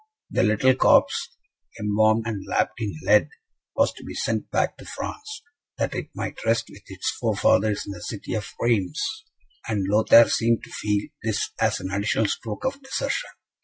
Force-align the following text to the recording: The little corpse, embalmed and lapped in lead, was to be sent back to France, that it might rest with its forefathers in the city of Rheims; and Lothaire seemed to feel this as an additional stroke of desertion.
The 0.31 0.41
little 0.41 0.73
corpse, 0.73 1.37
embalmed 1.79 2.25
and 2.25 2.43
lapped 2.47 2.81
in 2.81 2.91
lead, 3.03 3.29
was 3.75 3.93
to 3.93 4.03
be 4.03 4.15
sent 4.15 4.49
back 4.49 4.75
to 4.77 4.85
France, 4.85 5.43
that 5.77 5.93
it 5.93 6.09
might 6.15 6.43
rest 6.43 6.69
with 6.71 6.81
its 6.87 7.11
forefathers 7.11 7.85
in 7.85 7.91
the 7.91 8.01
city 8.01 8.33
of 8.33 8.49
Rheims; 8.59 8.99
and 9.67 9.85
Lothaire 9.87 10.27
seemed 10.29 10.63
to 10.63 10.71
feel 10.71 11.07
this 11.21 11.51
as 11.59 11.79
an 11.79 11.91
additional 11.91 12.25
stroke 12.25 12.65
of 12.65 12.81
desertion. 12.81 13.29